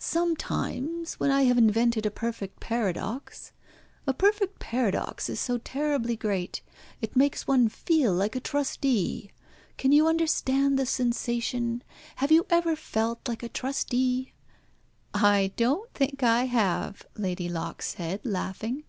[0.00, 3.52] "Sometimes, when I have invented a perfect paradox.
[4.04, 6.60] A perfect paradox is so terribly great.
[7.00, 9.30] It makes one feel like a trustee.
[9.78, 11.84] Can you understand the sensation?
[12.16, 14.32] Have you ever felt like a trustee?"
[15.14, 18.82] "I don't think I have," Lady Locke said, laughing.